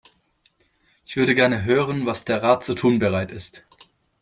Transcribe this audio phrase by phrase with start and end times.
[1.05, 3.63] Ich würde gerne hören, was der Rat zu tun bereit ist.